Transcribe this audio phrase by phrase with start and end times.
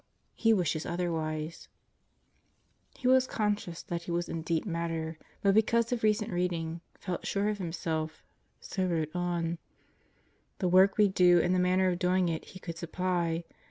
[0.33, 1.69] He wishes otherwise,
[2.95, 7.27] He was conscious that he was in deep matter, but because of recent reading, felt
[7.27, 8.23] sure of himself,
[8.59, 9.59] so wrote on:
[10.57, 13.43] The work we do and the manner of doing it He could supply.